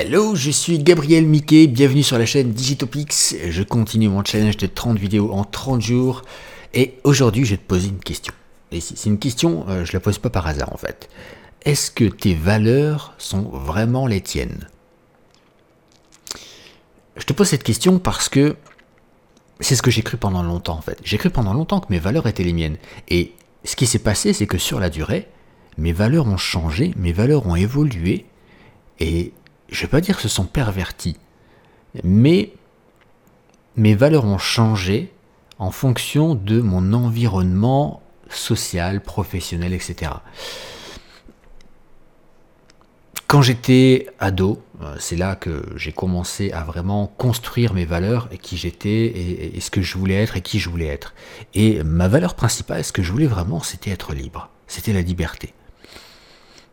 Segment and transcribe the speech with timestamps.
[0.00, 3.34] Hello, je suis Gabriel Mickey, bienvenue sur la chaîne Digitopix.
[3.48, 6.22] Je continue mon challenge de 30 vidéos en 30 jours.
[6.72, 8.32] Et aujourd'hui, je vais te poser une question.
[8.70, 11.08] Et c'est une question, euh, je la pose pas par hasard en fait.
[11.64, 14.68] Est-ce que tes valeurs sont vraiment les tiennes?
[17.16, 18.54] Je te pose cette question parce que
[19.58, 21.00] c'est ce que j'ai cru pendant longtemps en fait.
[21.02, 22.76] J'ai cru pendant longtemps que mes valeurs étaient les miennes.
[23.08, 23.32] Et
[23.64, 25.26] ce qui s'est passé, c'est que sur la durée,
[25.76, 28.26] mes valeurs ont changé, mes valeurs ont évolué,
[29.00, 29.32] et
[29.68, 31.16] je ne vais pas dire que se sont pervertis,
[32.04, 32.52] mais
[33.76, 35.12] mes valeurs ont changé
[35.58, 40.12] en fonction de mon environnement social, professionnel, etc.
[43.26, 48.38] Quand j'étais ado, euh, c'est là que j'ai commencé à vraiment construire mes valeurs et
[48.38, 49.06] qui j'étais
[49.54, 51.14] et, ce que je voulais être et qui je voulais être.
[51.52, 54.48] Et ma valeur principale, ce que je voulais vraiment, c'était être libre.
[54.66, 55.52] C'était la liberté.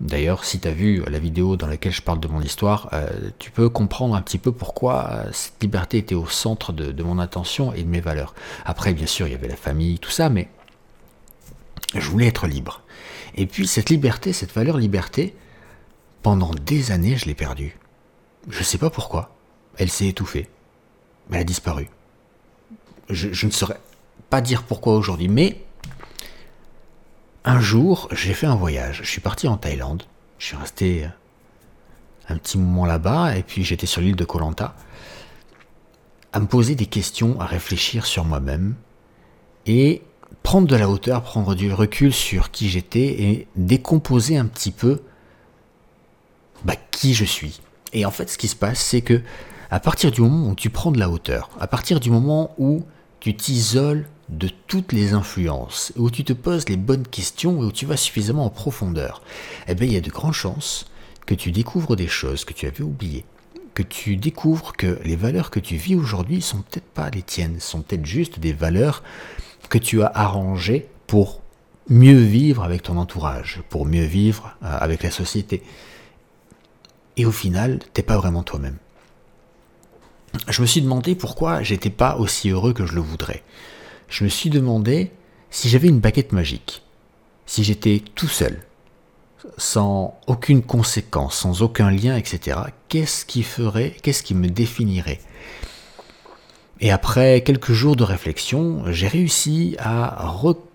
[0.00, 3.30] D'ailleurs, si tu as vu la vidéo dans laquelle je parle de mon histoire, euh,
[3.40, 7.18] tu peux comprendre un petit peu pourquoi euh, cette liberté était au centre de, mon
[7.18, 8.34] attention et de mes valeurs.
[8.64, 10.48] Après, bien sûr, il y avait la famille, tout ça, mais
[11.94, 12.82] je voulais être libre.
[13.34, 15.34] Et puis cette liberté, cette valeur liberté,
[16.22, 17.76] pendant des années, je l'ai perdue.
[18.48, 19.34] Je ne sais pas pourquoi.
[19.78, 20.48] Elle s'est étouffée.
[21.32, 21.88] Elle a disparu.
[23.10, 23.80] Je, je ne saurais
[24.30, 25.64] pas dire pourquoi aujourd'hui, mais
[27.48, 29.00] un jour, j'ai fait un voyage.
[29.02, 30.02] Je suis parti en Thaïlande.
[30.38, 31.08] Je suis resté euh,
[32.28, 34.74] un petit moment là-bas et puis j'étais sur l'île de Koh Lanta
[36.34, 38.74] à me poser des questions, à réfléchir sur moi-même
[39.64, 40.02] et
[40.42, 45.00] prendre de la hauteur, prendre du recul sur qui j'étais et décomposer un petit peu
[46.64, 47.62] bah, qui je suis.
[47.94, 49.22] Et en fait, ce qui se passe, c'est que
[49.70, 52.84] à partir du moment où tu prends de la hauteur, à partir du moment où
[53.20, 57.72] tu t'isoles de toutes les influences, où tu te poses les bonnes questions et où
[57.72, 59.22] tu vas suffisamment en profondeur,
[59.66, 60.86] eh bien, il y a de grandes chances
[61.26, 63.24] que tu découvres des choses que tu avais oubliées,
[63.74, 67.60] que tu découvres que les valeurs que tu vis aujourd'hui sont peut-être pas les tiennes,
[67.60, 69.02] sont peut-être juste des valeurs
[69.68, 71.42] que tu as arrangées pour
[71.88, 75.62] mieux vivre avec ton entourage, pour mieux vivre euh, avec la société.
[77.16, 78.76] Et au final, t'es pas vraiment toi-même.
[80.48, 83.42] Je me suis demandé pourquoi j'étais pas aussi heureux que je le voudrais
[84.08, 85.10] je me suis demandé
[85.50, 86.82] si j'avais une baguette magique,
[87.46, 88.62] si j'étais tout seul,
[89.56, 92.58] sans aucune conséquence, sans aucun lien, etc.,
[92.88, 95.20] qu'est-ce qui ferait, qu'est-ce qui me définirait?
[96.80, 100.28] Et après quelques jours de réflexion, j'ai réussi à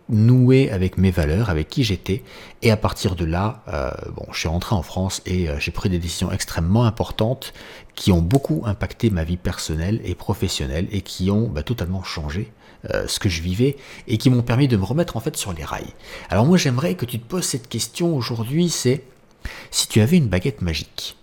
[0.09, 2.23] renouer avec mes valeurs, avec qui j'étais,
[2.61, 5.71] et à partir de là, euh, bon, je suis rentré en France et euh, j'ai
[5.71, 7.53] pris des décisions extrêmement importantes
[7.95, 12.51] qui ont beaucoup impacté ma vie personnelle et professionnelle et qui ont bah, totalement changé
[12.93, 13.77] euh, ce que je vivais
[14.07, 15.93] et qui m'ont permis de me remettre en fait sur les rails.
[16.29, 19.03] Alors moi j'aimerais que tu te poses cette question aujourd'hui, c'est
[19.71, 21.17] si tu avais une baguette magique,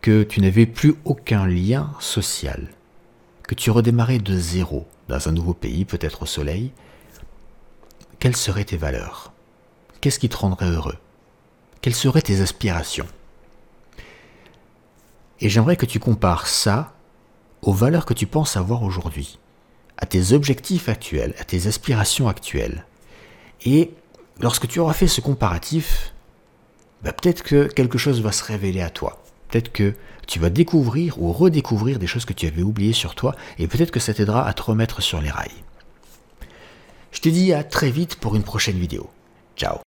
[0.00, 2.68] que tu n'avais plus aucun lien social,
[3.42, 6.70] que tu redémarrais de zéro dans un nouveau pays, peut-être au soleil,
[8.18, 9.32] quelles seraient tes valeurs?
[10.00, 10.96] Qu'est-ce qui te rendrait heureux?
[11.80, 13.06] Quelles seraient tes aspirations?
[15.40, 16.94] Et j'aimerais que tu compares ça
[17.62, 19.38] aux valeurs que tu penses avoir aujourd'hui
[19.98, 22.84] à tes objectifs actuels, à tes aspirations actuelles.
[23.64, 23.92] Et
[24.40, 26.12] lorsque tu auras fait ce comparatif,
[27.02, 29.22] bah, peut-être que quelque chose va se révéler à toi.
[29.48, 29.94] Peut-être que
[30.26, 33.90] tu vas découvrir ou redécouvrir des choses que tu avais oubliées sur toi et peut-être
[33.90, 35.50] que ça t'aidera à te remettre sur les rails.
[37.18, 39.10] Je te dis à très vite pour une prochaine vidéo.
[39.56, 39.78] Ciao